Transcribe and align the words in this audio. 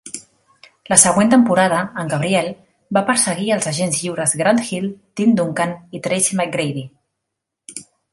La 0.91 0.95
següent 1.01 1.33
temporada, 1.33 1.81
en 2.03 2.07
Gabriel, 2.13 2.49
va 2.97 3.03
perseguir 3.09 3.51
als 3.57 3.69
agents 3.73 3.99
lliures 4.05 4.33
Grant 4.39 4.63
Hill, 4.71 4.87
Tim 5.21 5.35
Duncan 5.41 5.75
i 5.99 6.03
Tracy 6.09 6.35
McGrady. 6.41 6.87